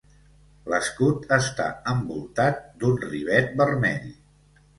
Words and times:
L'escut 0.73 1.27
està 1.37 1.67
envoltat 1.91 2.65
d'un 2.81 2.99
rivet 3.05 3.55
vermell. 3.63 4.11